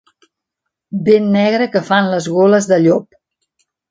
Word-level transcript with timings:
Ben 1.09 1.27
negra 1.35 1.67
que 1.75 1.83
fan 1.91 2.09
les 2.13 2.31
goles 2.39 2.71
de 2.71 2.83
llop. 2.87 3.09